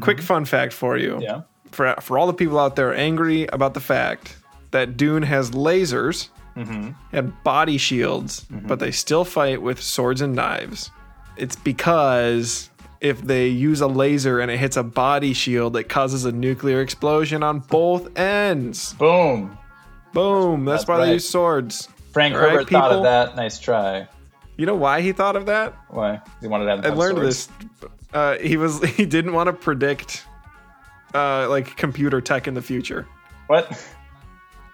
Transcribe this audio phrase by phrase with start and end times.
[0.00, 1.18] quick fun fact for you.
[1.20, 1.42] Yeah.
[1.70, 4.36] For for all the people out there angry about the fact
[4.70, 6.90] that Dune has lasers Mm-hmm.
[7.12, 10.90] and body shields, but they still fight with swords and knives.
[11.36, 12.68] It's because
[13.00, 16.80] if they use a laser and it hits a body shield, it causes a nuclear
[16.80, 18.94] explosion on both ends.
[18.94, 19.56] Boom.
[20.12, 20.64] Boom.
[20.64, 21.06] That's, That's why right.
[21.06, 21.88] they use swords.
[22.12, 23.36] Frank All right, Herbert thought of that.
[23.36, 24.08] Nice try.
[24.56, 25.76] You know why he thought of that?
[25.90, 26.20] Why?
[26.40, 27.46] He wanted to have I learned stories.
[27.80, 27.90] this.
[28.12, 30.24] Uh, he was he didn't want to predict
[31.14, 33.06] uh, like computer tech in the future.
[33.46, 33.86] What?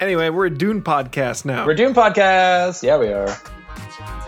[0.00, 1.66] Anyway, we're a Dune podcast now.
[1.66, 2.82] We're doing podcasts.
[2.82, 4.20] Yeah, we are.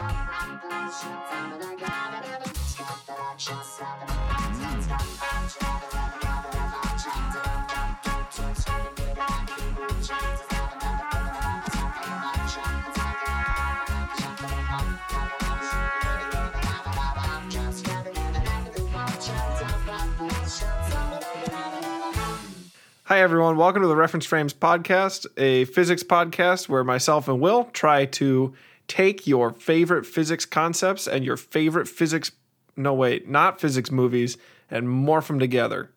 [23.09, 23.57] Hi, everyone.
[23.57, 28.53] Welcome to the Reference Frames Podcast, a physics podcast where myself and Will try to
[28.89, 32.33] take your favorite physics concepts and your favorite physics,
[32.77, 34.37] no, wait, not physics movies,
[34.69, 35.93] and morph them together.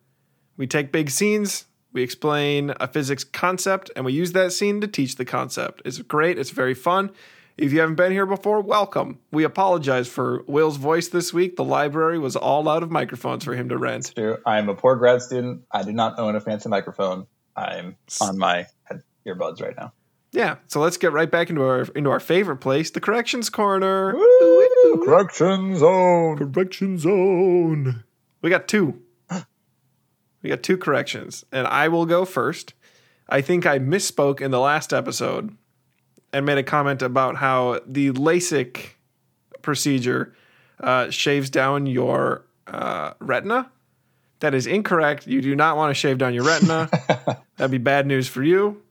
[0.56, 4.86] We take big scenes, we explain a physics concept, and we use that scene to
[4.86, 5.82] teach the concept.
[5.84, 7.10] It's great, it's very fun.
[7.60, 9.18] If you haven't been here before, welcome.
[9.30, 11.56] We apologize for Will's voice this week.
[11.56, 14.14] The library was all out of microphones for him to rent.
[14.14, 14.38] True.
[14.46, 15.64] I'm a poor grad student.
[15.70, 17.26] I do not own a fancy microphone.
[17.54, 18.64] I'm on my
[19.28, 19.92] earbuds right now.
[20.32, 24.14] Yeah, so let's get right back into our into our favorite place, the corrections corner.
[25.04, 26.38] Correction zone.
[26.38, 28.04] Correction zone.
[28.40, 29.02] We got two.
[30.42, 32.72] We got two corrections, and I will go first.
[33.28, 35.58] I think I misspoke in the last episode
[36.32, 38.90] and made a comment about how the LASIK
[39.62, 40.34] procedure
[40.80, 43.70] uh, shaves down your uh, retina.
[44.40, 45.26] That is incorrect.
[45.26, 46.88] You do not want to shave down your retina.
[47.56, 48.82] That'd be bad news for you.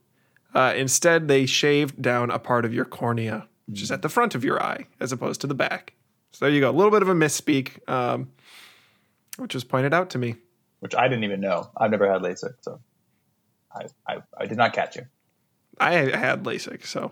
[0.53, 4.35] Uh, instead, they shaved down a part of your cornea, which is at the front
[4.35, 5.93] of your eye, as opposed to the back.
[6.31, 6.69] So there you go.
[6.69, 8.31] A little bit of a misspeak, um,
[9.37, 10.35] which was pointed out to me.
[10.79, 11.69] Which I didn't even know.
[11.75, 12.79] I've never had LASIK, so
[13.73, 15.05] I, I, I did not catch you.
[15.79, 17.11] I had LASIK, so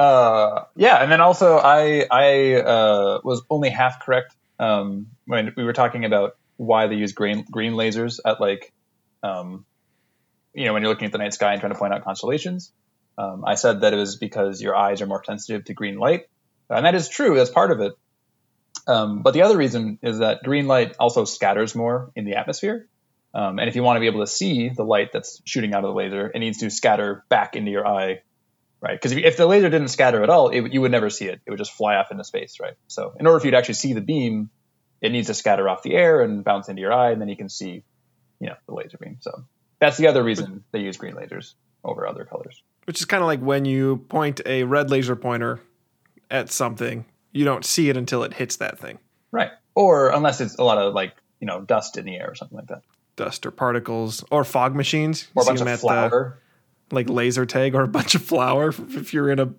[0.00, 5.62] Uh, yeah, and then also I I uh, was only half correct um, when we
[5.62, 8.72] were talking about why they use green green lasers at like,
[9.22, 9.66] um,
[10.54, 12.72] you know, when you're looking at the night sky and trying to point out constellations.
[13.18, 16.28] Um, I said that it was because your eyes are more sensitive to green light,
[16.70, 17.36] and that is true.
[17.36, 17.92] That's part of it.
[18.86, 22.88] Um, but the other reason is that green light also scatters more in the atmosphere.
[23.34, 25.84] Um, and if you want to be able to see the light that's shooting out
[25.84, 28.22] of the laser, it needs to scatter back into your eye
[28.80, 28.94] right?
[28.94, 31.40] Because if, if the laser didn't scatter at all, it, you would never see it.
[31.46, 32.74] It would just fly off into space, right?
[32.88, 34.50] So in order for you to actually see the beam,
[35.00, 37.36] it needs to scatter off the air and bounce into your eye, and then you
[37.36, 37.84] can see,
[38.40, 39.16] you know, the laser beam.
[39.20, 39.44] So
[39.80, 42.62] that's the other reason they use green lasers over other colors.
[42.84, 45.60] which is kind of like when you point a red laser pointer
[46.30, 48.98] at something, you don't see it until it hits that thing,
[49.32, 49.50] Right.
[49.74, 52.58] Or unless it's a lot of like, you know, dust in the air or something
[52.58, 52.82] like that.
[53.16, 55.28] dust or particles or fog machines.
[55.34, 56.38] Or a bunch of at the- flour.
[56.92, 59.52] Like laser tag or a bunch of flour if you're in a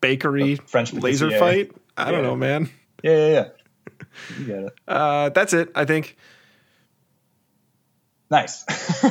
[0.00, 1.64] bakery French laser patisserie.
[1.64, 1.76] fight.
[1.96, 2.70] I don't know, man.
[3.02, 3.48] Yeah, yeah, yeah.
[4.38, 4.72] You it.
[4.86, 5.70] Uh, that's it.
[5.74, 6.16] I think
[8.30, 8.64] Nice.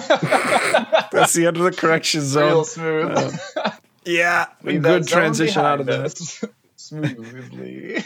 [1.14, 2.47] that's the end of the correction zone.
[2.47, 3.40] Real smooth.
[4.06, 6.50] Yeah, a good transition out of behind that.
[6.75, 8.03] Smoothly.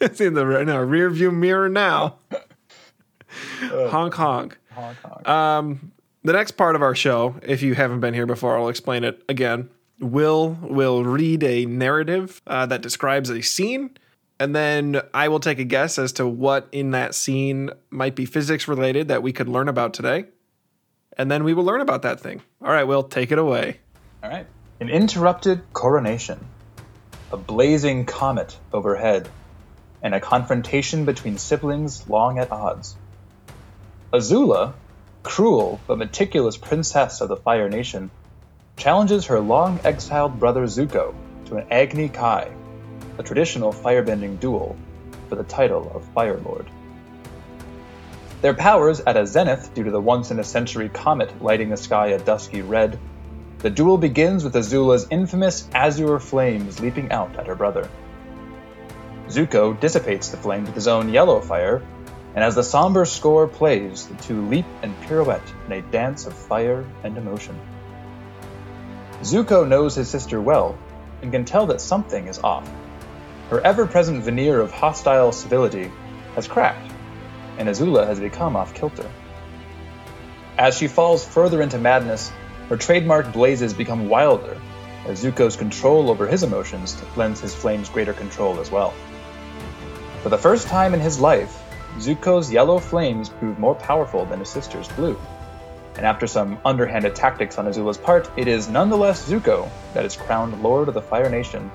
[0.00, 2.18] it's in the in our rear view mirror now.
[3.60, 4.58] honk honk.
[4.70, 5.28] Honk, honk.
[5.28, 5.92] Um,
[6.24, 9.22] the next part of our show, if you haven't been here before, I'll explain it
[9.28, 9.70] again.
[9.98, 13.96] Will will read a narrative uh, that describes a scene,
[14.40, 18.24] and then I will take a guess as to what in that scene might be
[18.24, 20.24] physics related that we could learn about today,
[21.16, 22.42] and then we will learn about that thing.
[22.60, 23.78] All right, Will, take it away.
[24.22, 24.46] All right.
[24.80, 26.44] An interrupted coronation,
[27.30, 29.28] a blazing comet overhead,
[30.02, 32.96] and a confrontation between siblings long at odds.
[34.12, 34.74] Azula,
[35.22, 38.10] cruel but meticulous princess of the Fire Nation,
[38.76, 41.14] challenges her long exiled brother Zuko
[41.46, 42.50] to an Agni Kai,
[43.18, 44.76] a traditional firebending duel
[45.28, 46.66] for the title of Fire Lord.
[48.40, 51.76] Their powers at a zenith due to the once in a century comet lighting the
[51.76, 52.98] sky a dusky red,
[53.60, 57.88] the duel begins with Azula's infamous azure flames leaping out at her brother.
[59.28, 61.80] Zuko dissipates the flames with his own yellow fire,
[62.34, 66.32] and as the somber score plays, the two leap and pirouette in a dance of
[66.32, 67.58] fire and emotion.
[69.22, 70.78] Zuko knows his sister well
[71.20, 72.68] and can tell that something is off.
[73.50, 75.92] Her ever present veneer of hostile civility
[76.34, 76.90] has cracked,
[77.58, 79.08] and Azula has become off kilter.
[80.58, 82.32] As she falls further into madness,
[82.68, 84.58] her trademark blazes become wilder,
[85.06, 88.94] as Zuko's control over his emotions lends his flames greater control as well.
[90.22, 91.61] For the first time in his life,
[91.98, 95.18] Zuko's yellow flames prove more powerful than his sister's blue.
[95.96, 100.62] And after some underhanded tactics on Azula's part, it is nonetheless Zuko that is crowned
[100.62, 101.68] Lord of the Fire Nation,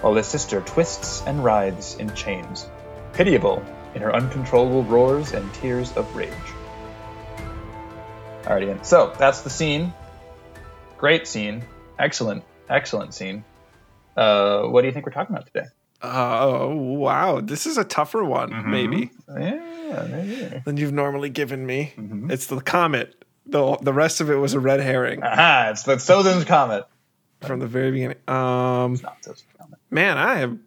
[0.00, 2.68] while his sister twists and writhes in chains,
[3.12, 3.64] pitiable
[3.94, 6.32] in her uncontrollable roars and tears of rage.
[8.44, 8.84] Alrighty, then.
[8.84, 9.92] so that's the scene.
[10.96, 11.64] Great scene.
[11.98, 13.44] Excellent, excellent scene.
[14.16, 15.66] Uh, what do you think we're talking about today?
[16.02, 20.62] Oh wow, this is a tougher one, maybe Yeah, maybe.
[20.64, 21.92] than you've normally given me.
[22.30, 23.24] It's the comet.
[23.46, 26.86] the The rest of it was a red herring Aha, it's the Sozin's Comet.
[27.40, 28.18] from the very beginning.
[28.28, 29.78] Um, Not Sozin's Comet.
[29.90, 30.64] man, I am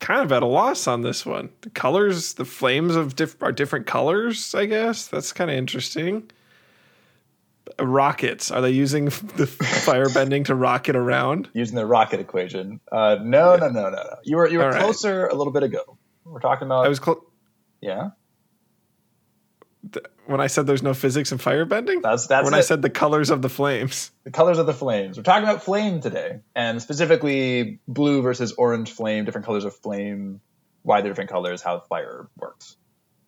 [0.00, 1.48] kind of at a loss on this one.
[1.62, 4.54] The colors, the flames of diff- are different colors.
[4.54, 6.28] I guess that's kind of interesting.
[7.80, 9.04] Rockets are they using
[9.36, 11.48] the fire bending to rocket around?
[11.52, 12.80] Using the rocket equation.
[12.90, 14.16] Uh, no, no, no, no, no.
[14.24, 14.82] You were you were All right.
[14.82, 15.98] closer a little bit ago.
[16.24, 17.18] We're talking about I was close
[17.80, 18.10] yeah.
[20.26, 22.00] when I said there's no physics in fire bending.
[22.00, 22.58] That's that's when it.
[22.58, 24.10] I said the colors of the flames.
[24.24, 25.16] the colors of the flames.
[25.16, 30.40] We're talking about flame today, and specifically blue versus orange flame, different colors of flame,
[30.82, 32.76] why they're different colors, how fire works.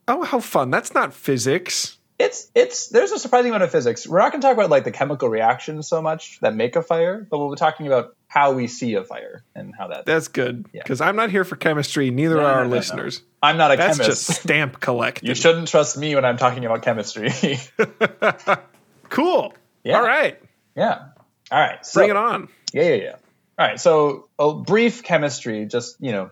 [0.09, 0.71] Oh, how fun!
[0.71, 1.98] That's not physics.
[2.19, 4.07] It's it's there's a surprising amount of physics.
[4.07, 6.83] We're not going to talk about like the chemical reactions so much that make a
[6.83, 10.05] fire, but we'll be talking about how we see a fire and how that.
[10.05, 10.83] That's good Yeah.
[10.83, 12.11] because I'm not here for chemistry.
[12.11, 13.23] Neither No, are no, our no, listeners.
[13.41, 14.27] I'm not a That's chemist.
[14.27, 15.29] just stamp collecting.
[15.29, 17.31] you shouldn't trust me when I'm talking about chemistry.
[19.09, 19.55] cool.
[19.85, 19.99] Yeah.
[19.99, 20.41] All right,
[20.77, 21.07] yeah.
[21.51, 21.85] All right.
[21.87, 22.49] So, bring it on.
[22.73, 23.17] Yeah, yeah, yeah.
[23.59, 23.81] All right.
[23.81, 26.31] So a brief chemistry, just you know,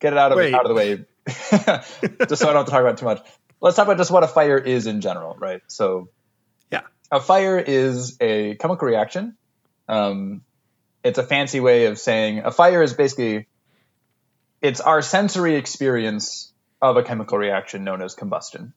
[0.00, 0.54] get it out of Wait.
[0.54, 3.26] out of the way, just so I don't have to talk about it too much.
[3.66, 5.60] Let's talk about just what a fire is in general, right?
[5.66, 6.08] So
[6.70, 6.82] Yeah.
[7.10, 9.36] a fire is a chemical reaction.
[9.88, 10.42] Um,
[11.02, 13.48] it's a fancy way of saying a fire is basically
[14.62, 18.72] it's our sensory experience of a chemical reaction known as combustion,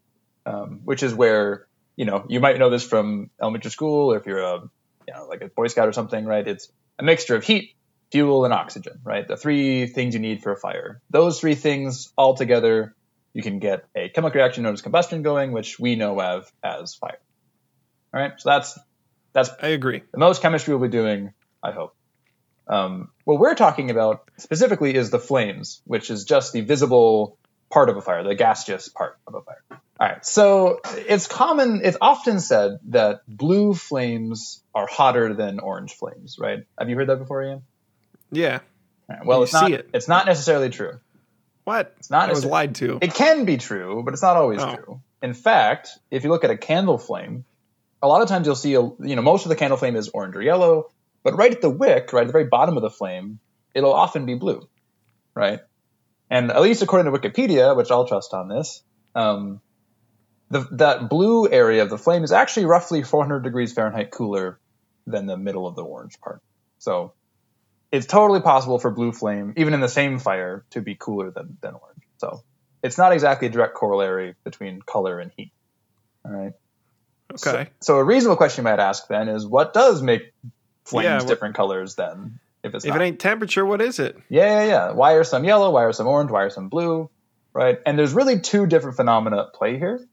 [0.48, 4.26] um, which is where you know you might know this from elementary school, or if
[4.26, 4.62] you're a
[5.08, 6.48] you know like a Boy Scout or something, right?
[6.48, 7.76] It's a mixture of heat,
[8.12, 9.28] fuel, and oxygen, right?
[9.28, 11.00] The three things you need for a fire.
[11.12, 12.96] Those three things all together,
[13.34, 16.96] you can get a chemical reaction known as combustion going, which we know of as
[16.96, 17.20] fire.
[18.14, 18.80] All right, so that's
[19.34, 20.02] that's I agree.
[20.12, 21.34] the most chemistry we'll be doing,
[21.64, 21.96] I hope.
[22.68, 27.38] Um, what we're talking about specifically is the flames, which is just the visible
[27.72, 29.64] part of a fire, the gaseous part of a fire.
[29.72, 35.94] All right, so it's common, it's often said that blue flames are hotter than orange
[35.94, 36.60] flames, right?
[36.80, 37.64] Have you heard that before, Ian?
[38.32, 38.60] Yeah.
[39.10, 39.72] Right, well, You it's not.
[39.72, 39.90] it.
[39.94, 41.00] It's not necessarily true.
[41.70, 41.94] What?
[42.00, 42.98] It's not I was lied to.
[43.00, 44.76] It can be true, but it's not always Oh.
[44.76, 45.02] true.
[45.22, 47.46] In fact, if you look at a candle flame,
[48.02, 50.10] a lot of times you'll see, a, you know, most of the candle flame is
[50.10, 50.90] orange or yellow,
[51.24, 53.38] but right at the wick, right at the very bottom of the flame,
[53.76, 54.68] it'll often be blue,
[55.36, 55.60] right?
[56.32, 58.82] And at least according to Wikipedia, which I'll trust on this,
[59.14, 59.62] um,
[60.50, 64.60] the, that blue area of the flame is actually roughly 400 degrees Fahrenheit cooler
[65.06, 66.42] than the middle of the orange part.
[66.80, 67.14] So
[67.92, 71.58] it's totally possible for blue flame, even in the same fire, to be cooler than,
[71.62, 72.04] than orange.
[72.18, 72.44] So
[72.84, 75.52] it's not exactly a direct corollary between color and heat.
[76.26, 76.54] All right.
[77.34, 77.70] Okay.
[77.82, 80.34] So a reasonable question you might ask then is, what does make
[80.86, 82.40] flames Yeah, what- different colors then?
[82.62, 83.02] If it's if not?
[83.02, 84.18] it ain't temperature, what is it?
[84.28, 84.92] Yeah, yeah, yeah.
[84.92, 85.72] Why are some yellow?
[85.72, 86.30] Why are some orange?
[86.30, 87.10] Why are some blue?
[87.54, 87.80] Right?
[87.86, 90.06] And there's really two different phenomena at play here,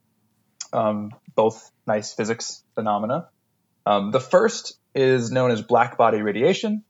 [0.73, 3.29] um, both nice physics phenomena.
[3.85, 6.85] Um, the first is known as black body radiation,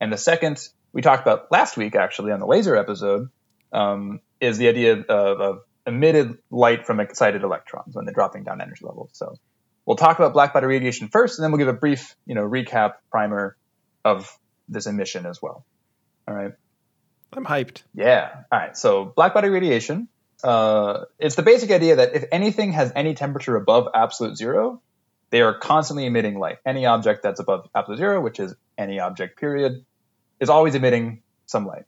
[0.00, 3.28] and the second we talked about last week actually on the laser episode
[3.72, 8.60] um, is the idea of, of emitted light from excited electrons when they're dropping down
[8.60, 9.10] energy levels.
[9.12, 9.36] So
[9.84, 12.48] we'll talk about black body radiation first, and then we'll give a brief, you know,
[12.48, 13.56] recap primer
[14.04, 14.30] of
[14.68, 15.64] this emission as well.
[16.26, 16.52] All right.
[17.32, 17.82] I'm hyped.
[17.94, 18.30] Yeah.
[18.50, 18.76] All right.
[18.76, 20.08] So black body radiation.
[20.42, 24.82] Uh, it's the basic idea that if anything has any temperature above absolute zero,
[25.30, 26.58] they are constantly emitting light.
[26.64, 29.84] Any object that's above absolute zero, which is any object period,
[30.40, 31.84] is always emitting some light.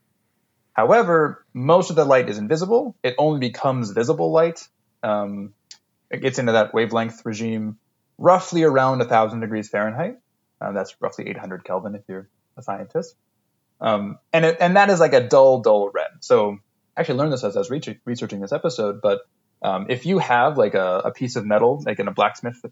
[0.73, 2.97] However, most of the light is invisible.
[3.03, 4.67] It only becomes visible light.
[5.03, 5.55] Um,
[6.11, 7.79] it gets into that wavelength regime
[8.17, 10.19] roughly around 1,000 degrees Fahrenheit.
[10.61, 13.15] Uh, that's roughly 800 Kelvin if you're a scientist.
[13.81, 16.11] Um, and it, and that is like a dull, dull red.
[16.21, 16.59] So
[16.97, 19.01] I actually learned this as I was research- researching this episode.
[19.01, 19.21] But
[19.63, 22.65] um, if you have like a, a piece of metal, like in a blacksmith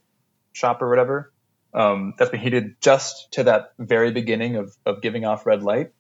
[0.53, 1.33] shop or whatever,
[1.75, 5.93] um, that's been heated just to that very beginning of, of giving off red light,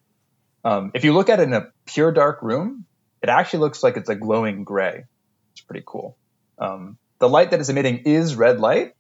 [0.65, 2.87] um, if you look at it in a pure dark room,
[3.23, 5.05] it actually looks like it's a glowing gray.
[5.53, 6.17] It's pretty cool.
[6.59, 8.95] Um, the light that it's emitting is red light,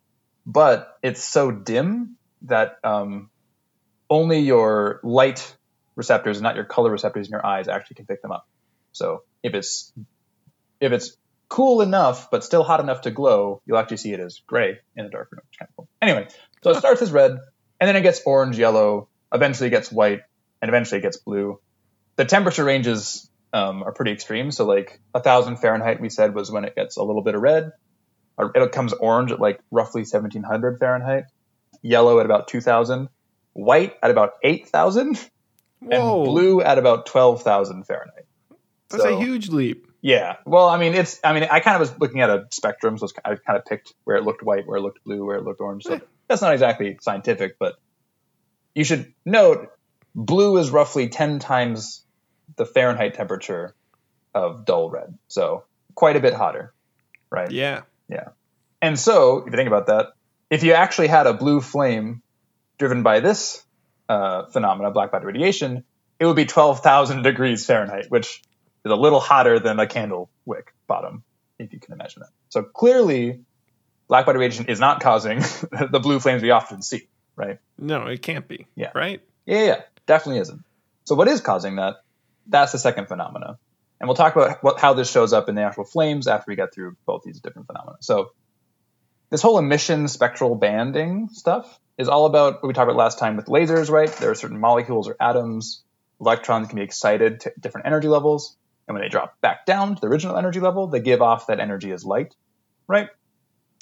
[0.47, 3.31] but it's so dim that um,
[4.09, 5.57] only your light
[5.97, 8.47] receptors, not your color receptors in your eyes, actually can pick them up.
[8.93, 9.93] So if it's
[10.81, 11.17] if it's
[11.49, 15.05] cool enough but still hot enough to glow, you'll actually see it as gray in
[15.05, 15.89] the dark room, which is kind of cool.
[16.03, 16.29] Anyway,
[16.63, 17.33] so it starts as red,
[17.81, 20.23] and then it gets orange, yellow, eventually it gets white,
[20.61, 21.61] and eventually it gets blue.
[22.17, 24.51] The temperature ranges um, are pretty extreme.
[24.51, 27.43] So like a thousand Fahrenheit, we said was when it gets a little bit of
[27.43, 27.73] red.
[28.39, 31.25] It comes orange at like roughly 1700 Fahrenheit,
[31.81, 33.09] yellow at about 2000,
[33.55, 35.19] white at about 8000,
[35.81, 38.27] and blue at about 12,000 Fahrenheit.
[38.91, 39.87] That's So- a huge leap.
[40.07, 40.37] Yeah.
[40.45, 41.19] Well, I mean, it's.
[41.25, 43.93] I mean, I kind of was looking at a spectrum, so I kind of picked
[44.05, 45.83] where it looked white, where it looked blue, where it looked orange.
[45.83, 45.99] So Eh.
[46.29, 47.75] that's not exactly scientific, but
[48.73, 49.69] you should note
[50.15, 52.05] blue is roughly ten times
[52.55, 53.75] the Fahrenheit temperature
[54.33, 55.65] of dull red, so
[55.97, 56.73] quite a bit hotter,
[57.29, 57.51] right?
[57.51, 57.81] Yeah.
[58.09, 58.29] Yeah.
[58.81, 60.13] And so, if you think about that,
[60.51, 62.23] if you actually had a blue flame
[62.79, 63.61] driven by this
[64.09, 65.83] uh, phenomena, black body radiation,
[66.21, 68.41] it would be 12,000 degrees Fahrenheit, which
[68.87, 71.25] is a little hotter than a candle wick bottom,
[71.59, 72.31] if you can imagine that.
[72.49, 73.41] So clearly,
[74.09, 75.41] black body radiation is not causing
[75.91, 77.59] the blue flames we often see, right?
[77.79, 78.67] No, it can't be.
[78.75, 78.93] Yeah.
[78.95, 79.21] Right?
[79.45, 80.65] Yeah, yeah, definitely isn't.
[81.05, 81.97] So what is causing that?
[82.47, 83.59] That's the second phenomena.
[84.01, 86.57] And we'll talk about what, how this shows up in the actual flames after we
[86.57, 87.97] get through both these different phenomena.
[88.01, 88.33] So
[89.31, 93.37] this whole emission spectral banding stuff is all about what we talked about last time
[93.37, 94.13] with lasers, right?
[94.13, 95.83] There are certain molecules or atoms,
[96.21, 98.57] electrons can be excited to different energy levels.
[98.87, 101.61] And when they drop back down to the original energy level, they give off that
[101.61, 102.35] energy as light,
[102.87, 103.09] right?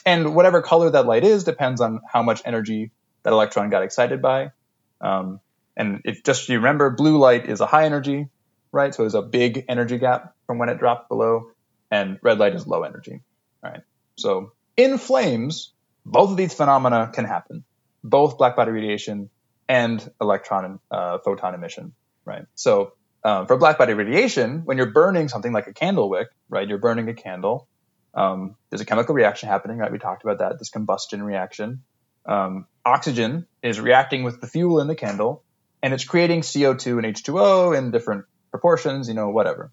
[0.06, 2.90] And whatever color that light is depends on how much energy
[3.22, 4.52] that electron got excited by.
[5.00, 5.40] Um,
[5.76, 8.28] and if just you remember, blue light is a high energy,
[8.72, 8.94] right?
[8.94, 11.50] So there's a big energy gap from when it dropped below,
[11.90, 13.20] and red light is low energy,
[13.62, 13.80] right?
[14.16, 15.72] So in flames,
[16.04, 17.64] both of these phenomena can happen,
[18.02, 19.30] both black body radiation
[19.68, 21.94] and electron and uh, photon emission,
[22.24, 22.44] right?
[22.54, 22.92] So
[23.24, 26.68] um, for black body radiation, when you're burning something like a candle wick, right?
[26.68, 27.66] You're burning a candle.
[28.12, 29.90] Um, there's a chemical reaction happening, right?
[29.90, 31.82] We talked about that, this combustion reaction.
[32.26, 35.42] Um, oxygen is reacting with the fuel in the candle,
[35.82, 39.72] and it's creating CO2 and H2O in different proportions, you know, whatever.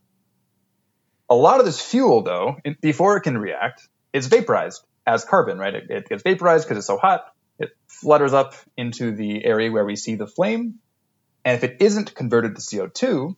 [1.29, 5.57] A lot of this fuel, though, it, before it can react, is vaporized as carbon,
[5.57, 5.75] right?
[5.75, 7.25] It, it gets vaporized because it's so hot.
[7.59, 10.79] It flutters up into the area where we see the flame.
[11.45, 13.35] And if it isn't converted to CO2,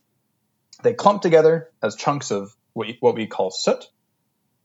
[0.82, 3.84] they clump together as chunks of what we- what we call soot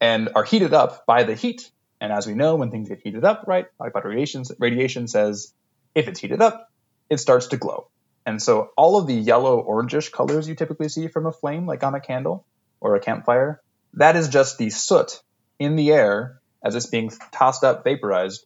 [0.01, 1.72] and are heated up by the heat.
[2.01, 5.54] And as we know, when things get heated up, right, like about radiation, radiation says
[5.96, 6.68] if it's heated up,
[7.10, 7.89] it starts to glow.
[8.25, 11.84] And so all of the yellow orangish colors you typically see from a flame, like
[11.84, 12.46] on a candle
[12.80, 13.62] or a campfire,
[13.94, 15.22] that is just the soot
[15.58, 18.46] in the air as it's being tossed up, vaporized,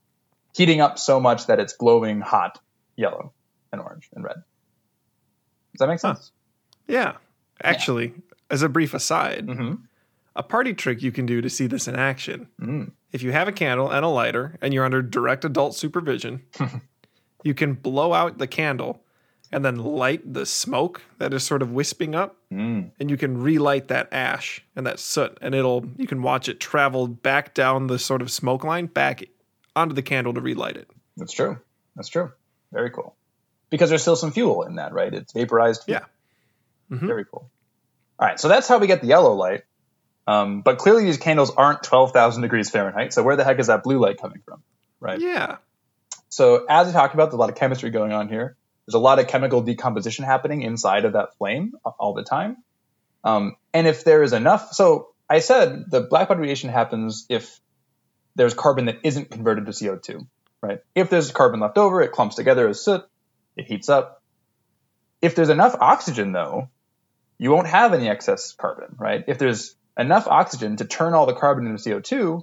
[0.55, 2.59] heating up so much that it's glowing hot
[2.95, 3.33] yellow
[3.71, 4.35] and orange and red.
[5.73, 6.15] Does that make Huh.
[6.15, 6.31] sense?
[6.87, 7.17] Yeah.
[7.61, 8.13] Actually,
[8.49, 9.75] as a brief aside, Mm-hmm.
[10.35, 12.47] a party trick you can do to see this in action.
[12.59, 12.91] Mm.
[13.11, 16.41] If you have a candle and a lighter and you're under direct adult supervision,
[17.43, 19.01] you can blow out the candle
[19.51, 22.91] and then light the smoke that is sort of wisping up Mm.
[22.99, 26.59] and you can relight that ash and that soot and it'll you can watch it
[26.59, 29.23] travel back down the sort of smoke line back
[29.75, 30.87] onto the candle to relight it.
[31.17, 31.57] That's true.
[31.95, 32.31] That's true.
[32.71, 33.15] Very cool.
[33.71, 35.11] Because there's still some fuel in that, right?
[35.11, 35.85] It's vaporized.
[35.85, 35.99] fuel.
[35.99, 36.05] Yeah.
[36.93, 37.07] Mhm.
[37.07, 37.49] Very cool.
[38.19, 38.39] All right.
[38.39, 39.63] So that's how we get the yellow light.
[40.27, 43.13] Um, but clearly these candles aren't 12,000 degrees Fahrenheit.
[43.13, 44.63] So where the heck is that blue light coming from?
[44.99, 45.19] Right.
[45.19, 45.57] Yeah.
[46.29, 48.55] So as we talked about, there's a lot of chemistry going on here.
[48.85, 52.57] There's a lot of chemical decomposition happening inside of that flame all the time.
[53.23, 57.59] Um, and if there is enough, so I said the black body radiation happens if
[58.35, 60.25] there's carbon that isn't converted to CO2,
[60.61, 60.79] right?
[60.95, 63.03] If there's carbon left over, it clumps together as soot,
[63.55, 64.21] it heats up.
[65.21, 66.69] If there's enough oxygen, though,
[67.43, 69.25] you won't have any excess carbon, right?
[69.27, 72.41] If there's enough oxygen to turn all the carbon into CO2,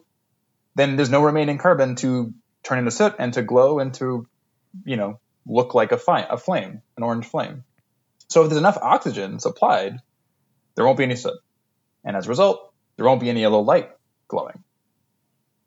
[0.74, 4.26] then there's no remaining carbon to turn into soot and to glow and to,
[4.84, 7.64] you know, look like a, fi- a flame, an orange flame.
[8.28, 10.00] So if there's enough oxygen supplied,
[10.74, 11.40] there won't be any soot.
[12.04, 13.92] And as a result, there won't be any yellow light
[14.28, 14.62] glowing.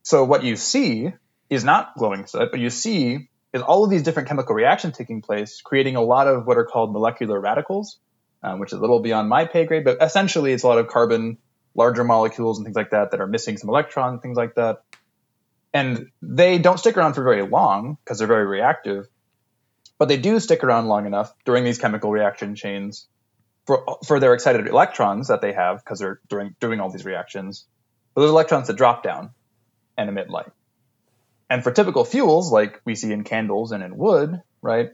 [0.03, 1.11] So what you see
[1.49, 5.23] is not glowing soot, but you see is all of these different chemical reactions taking
[5.23, 7.97] place, creating a lot of what are called molecular radicals,
[8.43, 10.87] um, which is a little beyond my pay grade, but essentially it's a lot of
[10.87, 11.37] carbon,
[11.75, 14.83] larger molecules and things like that that are missing some electrons, things like that.
[15.73, 19.07] And they don't stick around for very long because they're very reactive,
[19.97, 23.07] but they do stick around long enough during these chemical reaction chains
[23.65, 27.65] for, for their excited electrons that they have because they're doing, doing all these reactions
[28.15, 29.31] Those electrons that drop down
[29.97, 30.51] and emit light.
[31.49, 34.91] And for typical fuels, like we see in candles and in wood, right,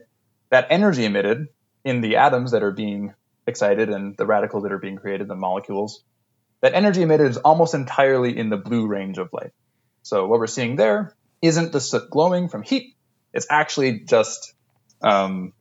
[0.50, 1.48] that energy emitted
[1.84, 3.14] in the atoms that are being
[3.50, 6.02] excited and the radicals that are being created, the molecules,
[6.62, 9.52] that energy emitted is almost entirely in the blue range of light.
[10.02, 12.94] So what we're seeing there isn't the soot glowing from heat.
[13.32, 14.54] It's actually just
[15.02, 15.52] um,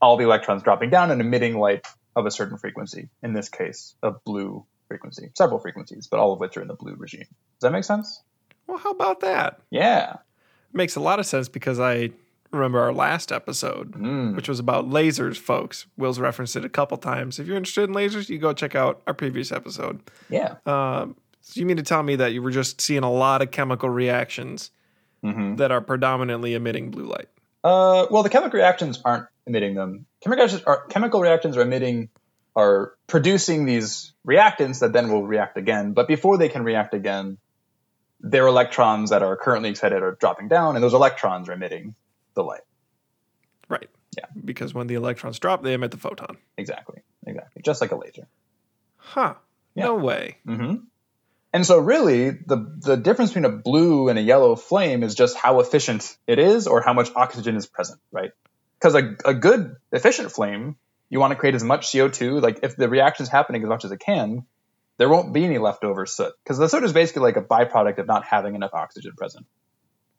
[0.00, 1.86] all the electrons dropping down and emitting light
[2.16, 3.08] of a certain frequency.
[3.22, 5.30] In this case, a blue frequency.
[5.34, 7.26] Several frequencies, but all of which are in the blue regime.
[7.28, 8.22] Does that make sense?
[8.66, 9.60] Well, how about that?
[9.70, 10.14] Yeah.
[10.14, 12.10] It Makes a lot of sense because I
[12.50, 14.34] remember our last episode, Mm.
[14.36, 15.86] which was about lasers, folks.
[15.96, 17.38] Will's referenced it a couple times.
[17.38, 20.00] If you're interested in lasers, you go check out our previous episode.
[20.30, 20.54] Yeah.
[20.66, 23.50] Um, so you mean to tell me that you were just seeing a lot of
[23.50, 24.70] chemical reactions
[25.22, 27.28] hmm that are predominantly emitting blue light?
[27.64, 30.06] Uh, well, the chemical reactions aren't emitting them.
[30.22, 32.08] Chemical reactions are, chemical reactions are emitting,
[32.54, 35.92] are producing these reactants that then will react again.
[35.92, 37.38] But before they can react again,
[38.20, 41.94] their electrons that are currently excited are dropping down, and those electrons are emitting
[42.38, 42.62] the light.
[43.68, 43.90] Right.
[44.16, 44.26] Yeah.
[44.42, 46.38] Because when the electrons drop, they emit the photon.
[46.56, 47.02] Exactly.
[47.26, 47.62] Exactly.
[47.62, 48.28] Just like a laser.
[48.96, 49.34] Huh.
[49.74, 49.86] Yeah.
[49.86, 50.38] No way.
[50.46, 50.76] Mm-hmm.
[51.52, 55.36] And so, really, the the difference between a blue and a yellow flame is just
[55.36, 58.30] how efficient it is, or how much oxygen is present, right?
[58.78, 60.76] Because a, a good efficient flame,
[61.08, 62.38] you want to create as much CO two.
[62.40, 64.44] Like if the reaction is happening as much as it can,
[64.98, 68.06] there won't be any leftover soot because the soot is basically like a byproduct of
[68.06, 69.46] not having enough oxygen present.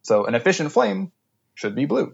[0.01, 1.11] So an efficient flame
[1.59, 2.13] should be blue,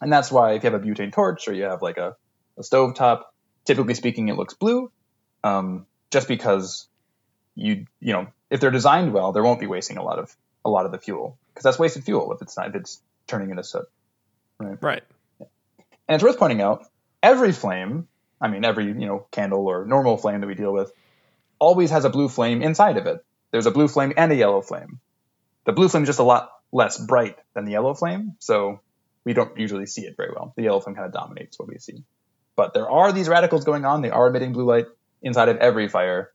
[0.00, 2.16] and that's why if you have a butane torch or you have like a,
[2.56, 3.34] a stove top,
[3.64, 4.92] typically speaking, it looks blue,
[5.42, 6.86] um, just because
[7.56, 10.34] you you know if they're designed well, there won't be wasting a lot of
[10.64, 13.50] a lot of the fuel because that's wasted fuel if it's not if it's turning
[13.50, 13.86] into soot.
[14.58, 15.02] Right.
[15.40, 16.86] And it's worth pointing out
[17.22, 18.06] every flame,
[18.40, 20.92] I mean every you know candle or normal flame that we deal with,
[21.58, 23.24] always has a blue flame inside of it.
[23.50, 25.00] There's a blue flame and a yellow flame.
[25.64, 28.80] The blue flame is just a lot less bright than the yellow flame, so
[29.24, 30.52] we don't usually see it very well.
[30.56, 32.04] The yellow flame kind of dominates what we see.
[32.56, 34.02] But there are these radicals going on.
[34.02, 34.86] They are emitting blue light
[35.22, 36.30] inside of every fire.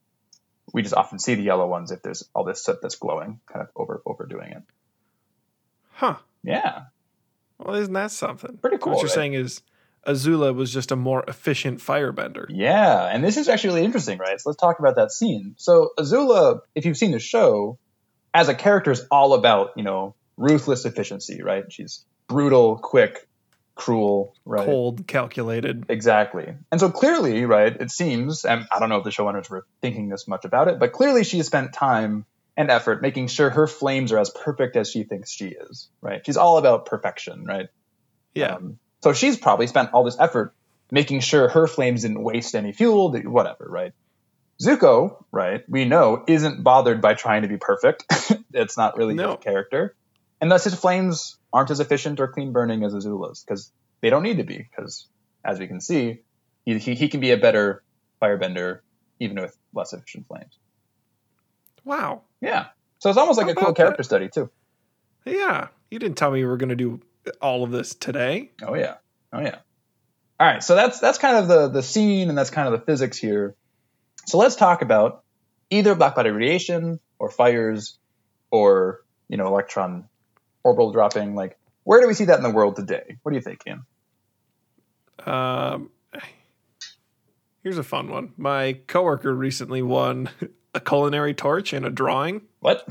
[0.73, 3.62] We just often see the yellow ones if there's all this soot that's glowing, kind
[3.63, 4.63] of over overdoing it.
[5.91, 6.15] Huh.
[6.43, 6.83] Yeah,
[7.57, 8.57] Well, isn't that something?
[8.57, 9.13] Pretty cool, What you're right?
[9.15, 9.62] saying is
[10.05, 12.45] Azula was just a more efficient firebender.
[12.49, 14.39] Yeah, and this is actually really interesting, right?
[14.39, 15.55] So let's talk about that scene.
[15.57, 17.79] So Azula, if you've seen the show,
[18.33, 21.71] as a character is all about, you know, ruthless efficiency, right?
[21.71, 23.28] She's brutal, quick,
[23.76, 24.65] cruel, right?
[24.65, 25.86] Cold, calculated.
[25.89, 26.54] Exactly.
[26.71, 30.10] And so clearly, right, it seems, and I don't know if the showrunners were thinking
[30.10, 32.26] this much about it, but clearly she has spent time
[32.58, 36.26] and effort making sure her flames are as perfect as she thinks she is, right?
[36.26, 37.67] She's all about perfection, right?
[38.34, 38.56] Yeah.
[38.56, 40.54] Um, so she's probably spent all this effort
[40.89, 43.93] making sure her flames didn't waste any fuel, whatever, right?
[44.62, 48.06] Zuko, right, we know isn't bothered by trying to be perfect.
[48.54, 49.32] it's not really No.
[49.36, 49.95] his character.
[50.41, 53.71] And thus his flames aren't as efficient or clean burning as Azula's because
[54.02, 55.08] they don't need to be because,
[55.43, 56.19] as we can see,
[56.65, 57.84] he, he, he can be a better
[58.21, 58.80] firebender
[59.19, 60.58] even with less efficient flames.
[61.84, 62.21] wow.
[62.41, 62.67] Yeah.
[63.00, 63.82] So it's almost like How a cool about that?
[63.84, 64.50] character study too.
[65.26, 65.67] Yeah.
[65.89, 67.00] You didn't tell me we were going to do
[67.41, 68.52] all of this today.
[68.62, 68.95] Oh yeah.
[69.34, 69.58] Oh yeah.
[70.39, 70.63] All right.
[70.63, 73.56] So that's that's kind of the the scene and that's kind of the physics here.
[74.26, 75.24] So let's talk about
[75.69, 77.98] either black body radiation or fires
[78.52, 80.08] or you know electron
[80.65, 81.36] orbital dropping.
[81.36, 83.17] Like where do we see that in the world today?
[83.23, 83.86] What do you think, Ian?
[85.25, 85.91] Um,
[87.63, 88.34] here's a fun one.
[88.38, 90.30] My coworker recently won
[90.73, 92.41] a culinary torch and a drawing.
[92.60, 92.88] What?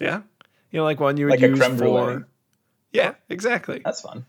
[0.00, 0.22] Yeah.
[0.70, 2.14] You know, like one you would Like a use creme brulee.
[2.16, 2.28] for.
[2.92, 3.80] Yeah, exactly.
[3.84, 4.24] That's fun.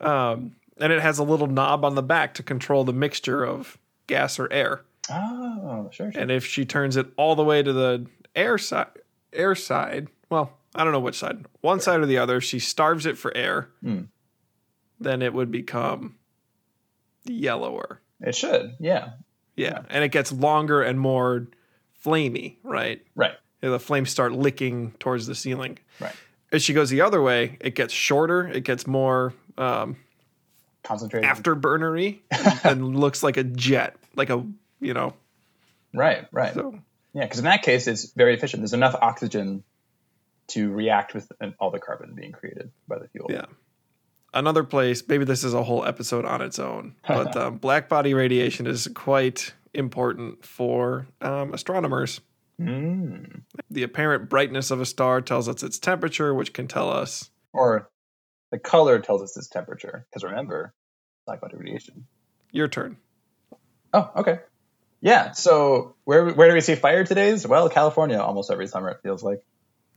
[0.00, 3.78] Um, and it has a little knob on the back to control the mixture of
[4.06, 4.82] gas or air.
[5.10, 6.10] Oh, sure.
[6.12, 6.20] sure.
[6.20, 8.88] And if she turns it all the way to the air side,
[9.32, 13.06] air side, well, I don't know which side, one side or the other, she starves
[13.06, 14.02] it for air, Hmm.
[15.00, 16.16] then it would become
[17.24, 18.00] yellower.
[18.20, 18.76] It should.
[18.78, 19.10] Yeah.
[19.56, 19.82] Yeah.
[19.88, 21.48] And it gets longer and more
[22.04, 23.02] flamey, right?
[23.14, 23.34] Right.
[23.62, 25.78] And the flames start licking towards the ceiling.
[26.00, 26.14] Right.
[26.52, 29.96] As she goes the other way, it gets shorter, it gets more um,
[30.82, 31.28] Concentrated.
[31.28, 32.20] afterburnery
[32.64, 34.44] and looks like a jet, like a,
[34.80, 35.14] you know,
[35.92, 36.26] Right.
[36.32, 36.54] Right.
[36.54, 36.78] so
[37.12, 38.62] Yeah, because in that case, it's very efficient.
[38.62, 39.64] There's enough oxygen
[40.50, 43.26] to react with an- all the carbon being created by the fuel.
[43.30, 43.46] Yeah.
[44.32, 48.14] Another place, maybe this is a whole episode on its own, but um, black body
[48.14, 52.20] radiation is quite important for um, astronomers.
[52.60, 53.42] Mm.
[53.70, 57.30] The apparent brightness of a star tells us its temperature, which can tell us.
[57.52, 57.90] Or
[58.50, 60.06] the color tells us its temperature.
[60.08, 60.74] Because remember,
[61.26, 62.06] black body radiation.
[62.52, 62.98] Your turn.
[63.92, 64.40] Oh, okay.
[65.00, 65.32] Yeah.
[65.32, 67.46] So where where do we see fire today's?
[67.46, 69.42] Well, California almost every summer it feels like.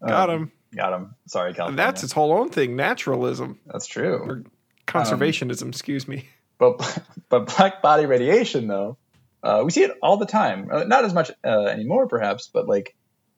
[0.05, 0.51] Got Um, him.
[0.75, 1.15] Got him.
[1.27, 1.77] Sorry, California.
[1.77, 2.75] That's its whole own thing.
[2.75, 4.17] Naturalism, That's true.
[4.17, 4.43] or
[4.87, 5.69] conservationism.
[5.69, 6.27] excuse me.
[6.57, 8.97] But but black body radiation though,
[9.43, 10.69] uh, we see it all the time.
[10.71, 12.95] Uh, not as much uh, anymore, perhaps, but like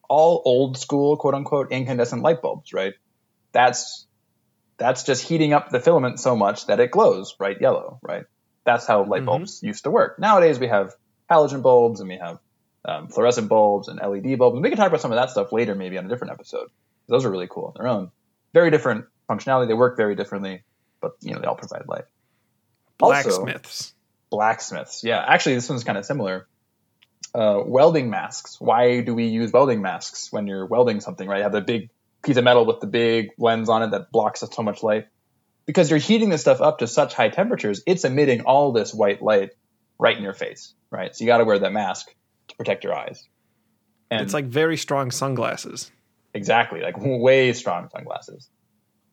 [0.08, 2.94] all old school quote unquote incandescent light bulbs, right?
[3.52, 4.06] That's
[4.78, 8.24] that's just heating up the filament so much that it glows bright yellow, right?
[8.64, 9.26] That's how light Mhm.
[9.26, 10.18] bulbs used to work.
[10.18, 10.94] Nowadays we have
[11.30, 12.38] halogen bulbs and we have
[12.86, 14.54] um, fluorescent bulbs and LED bulbs.
[14.54, 16.68] And we can talk about some of that stuff later, maybe on a different episode.
[17.08, 18.10] Those are really cool on their own.
[18.54, 19.68] Very different functionality.
[19.68, 20.62] They work very differently,
[21.00, 22.04] but you know they all provide light.
[23.00, 23.94] Also- Blacksmiths.
[24.30, 25.04] blacksmiths.
[25.04, 26.46] Yeah, actually, this one's kind of similar.
[27.34, 28.58] Uh, welding masks.
[28.60, 31.28] Why do we use welding masks when you're welding something?
[31.28, 31.90] Right, you have the big
[32.22, 35.08] piece of metal with the big lens on it that blocks so much light.
[35.66, 39.20] Because you're heating this stuff up to such high temperatures, it's emitting all this white
[39.20, 39.50] light
[39.98, 40.72] right in your face.
[40.90, 42.14] Right, so you got to wear that mask
[42.56, 43.26] to protect your eyes.
[44.10, 45.90] And it's like very strong sunglasses.
[46.34, 48.48] Exactly, like way strong sunglasses.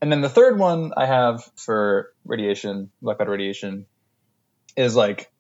[0.02, 3.86] And then the third one I have for radiation, black body radiation,
[4.76, 5.32] is like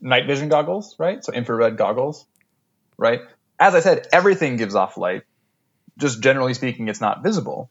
[0.00, 1.22] night vision goggles, right?
[1.22, 2.24] So infrared goggles,
[2.96, 3.20] right?
[3.58, 5.22] As I said, everything gives off light.
[5.98, 7.70] Just generally speaking, it's not visible.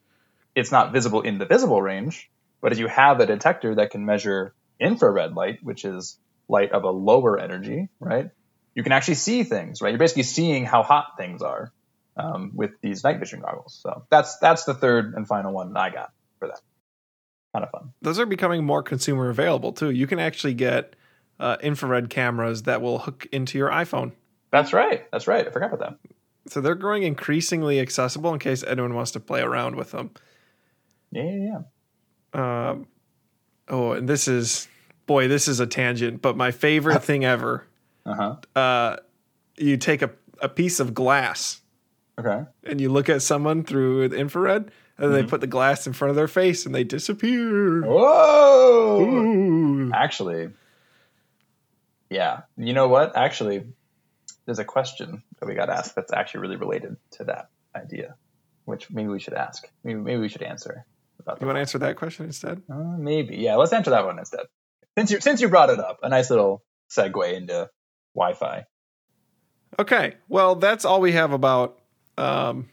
[0.54, 2.30] It's not visible in the visible range,
[2.62, 6.84] but if you have a detector that can measure infrared light, which is light of
[6.84, 8.30] a lower energy, right?
[8.76, 9.90] You can actually see things, right?
[9.90, 11.72] You're basically seeing how hot things are
[12.16, 13.80] um, with these night vision goggles.
[13.82, 16.62] So that's that's the third and final one I got for that.
[17.54, 17.94] Kind of fun.
[18.02, 19.90] Those are becoming more consumer available too.
[19.90, 20.96] You can actually get
[21.40, 24.12] uh, infrared cameras that will hook into your iPhone.
[24.52, 25.10] That's right.
[25.12, 25.48] That's right.
[25.48, 26.12] I forgot about that.
[26.52, 30.12] So they're growing increasingly accessible in case anyone wants to play around with them.
[31.12, 31.60] Yeah, yeah,
[32.34, 32.70] yeah.
[32.70, 32.88] Um,
[33.68, 34.68] oh, and this is
[35.06, 37.66] boy, this is a tangent, but my favorite thing ever.
[38.10, 38.60] Uh huh.
[38.60, 38.98] Uh,
[39.58, 40.10] you take a,
[40.42, 41.62] a piece of glass
[42.20, 42.44] Okay.
[42.64, 45.30] and you look at someone through the infrared, and they Mhm.
[45.30, 47.82] put the glass in front of their face and they disappear.
[47.84, 49.02] Whoa!
[49.02, 49.92] Ooh.
[49.94, 50.50] Actually,
[52.10, 52.42] yeah.
[52.58, 53.16] You know what?
[53.16, 53.64] Actually,
[54.46, 58.16] there's a question that we got asked that's actually really related to that idea,
[58.66, 59.70] which maybe we should ask.
[59.84, 60.86] Maybe, maybe we should answer.
[61.20, 62.62] About You want to answer that question instead?
[62.72, 63.38] Uh, maybe.
[63.38, 64.46] Yeah, let's answer that one instead.
[64.98, 67.70] Since you since you brought it up, a nice little segue into
[68.16, 68.66] Wi-Fi.
[69.78, 70.16] Okay.
[70.28, 71.80] Well, that's all we have about
[72.18, 72.70] um,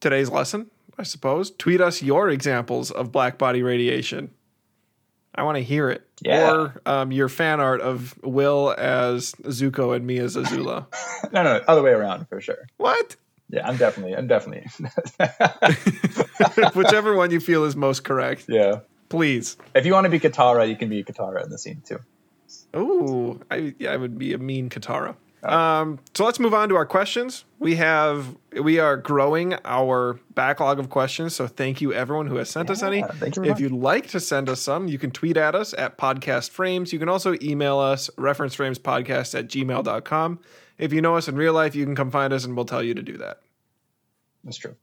[0.00, 1.50] today's lesson, I suppose.
[1.50, 4.30] Tweet us your examples of black body radiation.
[5.34, 6.06] I want to hear it.
[6.22, 6.52] Yeah.
[6.52, 10.86] Or um, your fan art of Will as Zuko and me as Azula.
[11.32, 12.68] no, no, other way around for sure.
[12.76, 13.16] what?
[13.48, 14.66] Yeah, I'm definitely, I'm definitely.
[16.74, 18.46] Whichever one you feel is most correct.
[18.48, 18.80] yeah.
[19.10, 19.58] Please.
[19.74, 21.98] If you want to be Katara, you can be Katara in the scene too.
[22.76, 25.16] Ooh, I yeah, I would be a mean Katara.
[25.42, 27.44] Um, so let's move on to our questions.
[27.58, 31.34] We have we are growing our backlog of questions.
[31.34, 33.02] So thank you everyone who has sent us any.
[33.02, 35.74] Thank you very If you'd like to send us some, you can tweet at us
[35.74, 36.92] at podcast frames.
[36.92, 40.38] You can also email us referenceframespodcast at gmail.com.
[40.78, 42.82] If you know us in real life, you can come find us and we'll tell
[42.82, 43.40] you to do that.
[44.44, 44.76] That's true.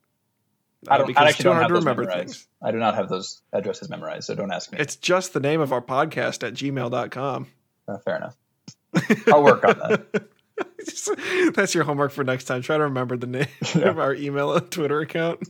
[0.87, 1.07] Uh, I don't.
[1.07, 2.27] because I it's actually too don't hard have to remember memorized.
[2.27, 2.47] things.
[2.61, 4.79] I do not have those addresses memorized, so don't ask me.
[4.79, 7.47] It's just the name of our podcast at gmail.com.
[7.89, 8.35] Uh, fair enough.
[9.27, 10.27] I'll work on that.
[11.55, 12.61] That's your homework for next time.
[12.61, 13.89] Try to remember the name Yeah.
[13.89, 15.47] of our email and Twitter account.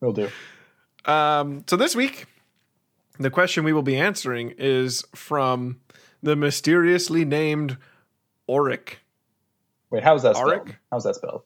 [0.00, 0.30] We'll do.
[1.04, 2.26] Um, so this week,
[3.18, 5.80] the question we will be answering is from
[6.22, 7.76] the mysteriously named
[8.48, 8.98] Auric.
[9.90, 10.50] Wait, how's that spelled?
[10.50, 10.76] Auric?
[10.90, 11.42] How's that spelled?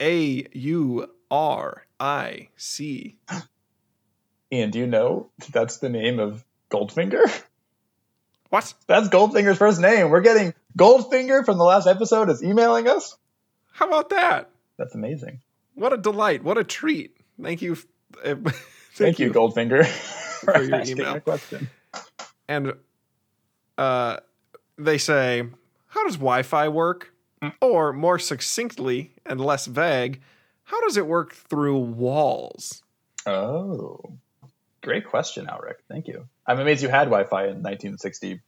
[0.00, 3.16] A U R I C.
[4.52, 7.42] Ian, do you know that's the name of Goldfinger?
[8.54, 8.72] What?
[8.86, 10.10] That's Goldfinger's first name.
[10.10, 13.16] We're getting Goldfinger from the last episode is emailing us.
[13.72, 14.48] How about that?
[14.76, 15.40] That's amazing.
[15.74, 16.44] What a delight.
[16.44, 17.16] What a treat.
[17.42, 17.74] Thank you.
[18.14, 18.54] Thank,
[18.92, 19.84] Thank, you, Goldfinger,
[20.44, 21.18] for, For your email.
[21.18, 21.68] question.
[22.46, 22.74] And
[23.76, 24.18] uh,
[24.78, 25.42] they say,
[25.88, 27.12] how does Wi Fi work?
[27.42, 27.48] Hmm.
[27.60, 30.20] Or more succinctly and less vague,
[30.62, 32.84] how does it work through walls?
[33.26, 33.98] Oh,
[34.84, 35.76] great question, Auric.
[35.88, 36.26] Thank you.
[36.46, 38.40] I'm amazed you had Wi-Fi in 1960,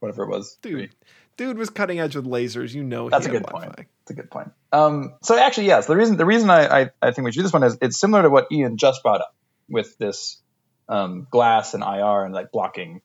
[0.00, 0.56] whatever it was.
[0.62, 0.94] Dude,
[1.36, 2.74] dude was cutting edge with lasers.
[2.74, 3.74] You know, That's he a had good Wi-Fi.
[3.74, 3.88] point.
[4.00, 4.52] That's a good point.
[4.72, 7.42] Um, so actually, yes, the reason the reason I, I, I think we should do
[7.44, 9.34] this one is it's similar to what Ian just brought up
[9.68, 10.40] with this
[10.88, 13.00] um, glass and IR and like blocking,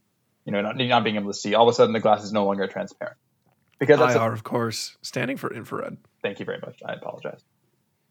[0.45, 1.56] you know, not, not being able to see.
[1.56, 3.17] All of a sudden, the glass is no longer transparent
[3.80, 5.95] because that's a- IR, of course, standing for infrared.
[6.22, 6.82] Thank you very much.
[6.86, 7.41] I apologize.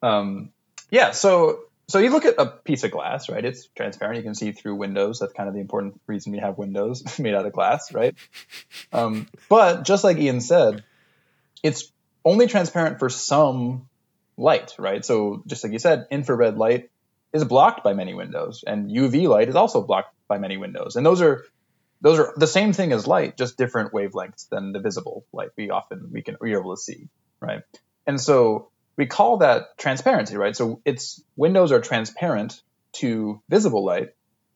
[0.02, 0.52] Um,
[0.90, 3.44] yeah, so so you look at a piece of glass, right?
[3.44, 4.18] It's transparent.
[4.18, 5.20] You can see through windows.
[5.20, 8.14] That's kind of the important reason we have windows made out of glass, right?
[8.92, 10.84] Um, but just like Ian said,
[11.62, 11.90] it's
[12.24, 13.88] only transparent for some
[14.36, 15.04] light, right?
[15.04, 16.90] So just like you said, infrared light
[17.32, 21.04] is blocked by many windows, and UV light is also blocked by many windows, and
[21.04, 21.44] those are
[22.00, 25.70] those are the same thing as light, just different wavelengths than the visible light we
[25.70, 27.08] often we can we are able to see,
[27.40, 27.62] right?
[28.06, 30.54] And so we call that transparency, right?
[30.54, 32.60] So it's windows are transparent
[32.94, 34.08] to visible light,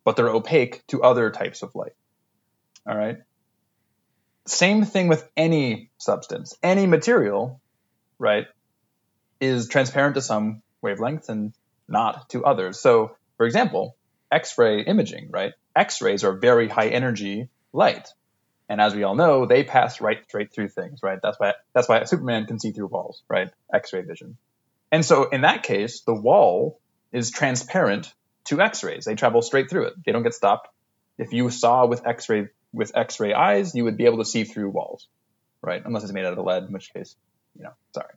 [0.05, 1.93] but they're opaque to other types of light.
[2.87, 3.19] All right.
[4.47, 7.61] Same thing with any substance, any material,
[8.19, 8.47] right,
[9.41, 11.55] is transparent to some wavelengths and
[11.87, 12.81] not to others.
[12.81, 13.97] So, for example,
[14.33, 15.53] X-ray imaging, right?
[15.77, 18.09] X-rays are very high energy light,
[18.73, 21.19] and as we all know, they pass right straight through things, right?
[21.23, 23.51] That's why that's why Superman can see through walls, right?
[23.71, 24.39] X-ray vision.
[24.91, 26.81] And so, in that case, the wall
[27.13, 28.11] is transparent
[28.47, 29.05] to X-rays.
[29.05, 29.95] They travel straight through it.
[30.07, 30.71] They don't get stopped.
[31.19, 34.71] If you saw with X-ray with X-ray eyes, you would be able to see through
[34.71, 35.07] walls,
[35.61, 35.83] right?
[35.85, 37.15] Unless it's made out of lead, in which case,
[37.59, 38.15] you know, sorry.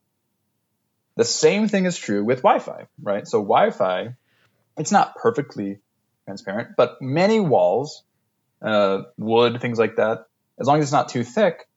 [1.18, 3.28] The same thing is true with Wi-Fi, right?
[3.28, 4.16] So Wi-Fi,
[4.78, 5.80] it's not perfectly
[6.24, 8.04] transparent, but many walls,
[8.62, 10.28] uh, wood, things like that,
[10.60, 11.68] as long as it's not too thick,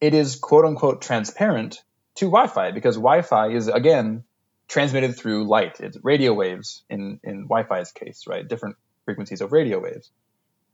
[0.00, 1.82] it is quote unquote transparent
[2.16, 4.24] to Wi-Fi because Wi-Fi is again
[4.68, 5.80] transmitted through light.
[5.80, 8.46] It's radio waves in in Wi-Fi's case, right?
[8.46, 10.10] Different frequencies of radio waves.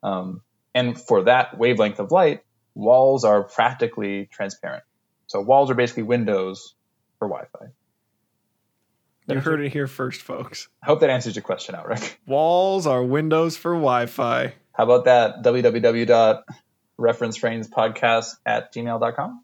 [0.03, 0.43] Um,
[0.75, 2.43] and for that wavelength of light,
[2.75, 4.85] walls are practically transparent.
[5.27, 6.75] So walls are basically windows
[7.19, 7.67] for Wi-Fi.
[9.29, 10.69] You heard it here first, folks.
[10.83, 12.17] I hope that answers your question Auric.
[12.27, 14.55] Walls are windows for Wi-Fi.
[14.73, 15.43] How about that?
[17.01, 19.43] www.referenceframespodcast at gmail.com.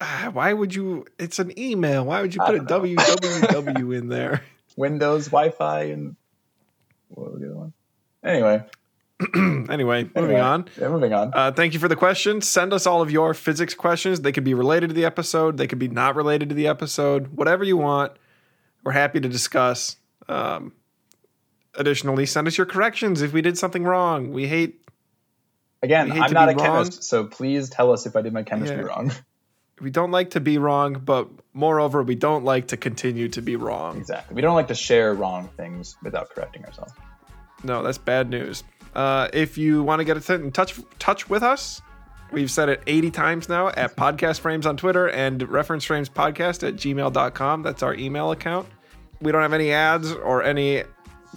[0.00, 1.06] Ah, Why would you?
[1.18, 2.04] It's an email.
[2.04, 2.64] Why would you put a know.
[2.80, 4.42] www in there?
[4.76, 6.16] Windows, Wi-Fi, and
[7.08, 7.72] what was the other one?
[8.22, 8.62] Anyway,
[9.70, 10.68] Anyway, moving on.
[10.78, 11.30] Yeah, moving on.
[11.32, 12.46] Uh, thank you for the questions.
[12.46, 14.20] Send us all of your physics questions.
[14.20, 15.56] They could be related to the episode.
[15.56, 17.28] They could be not related to the episode.
[17.28, 18.12] Whatever you want,
[18.84, 19.96] we're happy to discuss.
[20.28, 20.72] Um,
[21.74, 24.32] additionally, send us your corrections if we did something wrong.
[24.32, 24.85] We hate.
[25.82, 26.58] Again, I'm not a wrong.
[26.84, 28.82] chemist, so please tell us if I did my chemistry Yeah.
[28.84, 29.12] wrong.
[29.78, 33.56] We don't like to be wrong, but moreover, we don't like to continue to be
[33.56, 33.98] wrong.
[33.98, 34.34] exactly.
[34.34, 36.94] We don't like to share wrong things without correcting ourselves.
[37.62, 38.64] No, that's bad news.
[38.94, 41.82] Uh, if you want to get in touch touch with us,
[42.32, 46.66] we've said it 80 times now at Podcast Frames on Twitter and Reference Frames Podcast
[46.66, 47.62] at gmail.com.
[47.62, 48.66] That's our email account.
[49.20, 50.84] We don't have any ads or any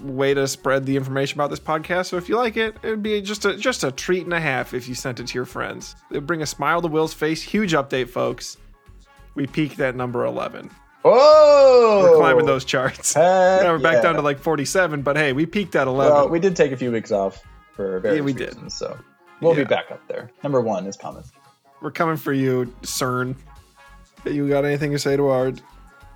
[0.01, 2.07] way to spread the information about this podcast.
[2.07, 4.39] So if you like it, it would be just a just a treat and a
[4.39, 5.95] half if you sent it to your friends.
[6.11, 7.41] It would bring a smile to Will's face.
[7.43, 8.57] Huge update, folks.
[9.35, 10.69] We peaked at number 11.
[11.05, 13.13] Oh, We're climbing those charts.
[13.13, 14.01] Heck Now we're back yeah.
[14.01, 16.13] down to like 47, but hey, we peaked at 11.
[16.13, 17.41] Well, we did take a few weeks off
[17.73, 18.47] for various Yeah, we did.
[18.49, 18.97] reasons, so
[19.41, 19.63] we'll Yeah.
[19.63, 20.29] be back up there.
[20.43, 21.23] Number one is coming.
[21.81, 23.35] We're coming for you, CERN.
[24.25, 25.53] You got anything to say to our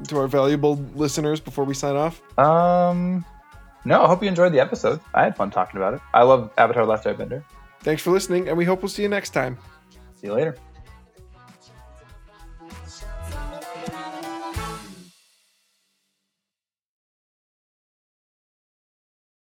[0.09, 2.21] to our valuable listeners before we sign off?
[2.37, 3.23] Um,
[3.85, 4.99] no, I hope you enjoyed the episode.
[5.13, 6.01] I had fun talking about it.
[6.13, 7.43] I love Avatar: Last Airbender.
[7.81, 9.57] Thanks for listening, and we hope we'll see you next time.
[10.15, 10.57] See you later.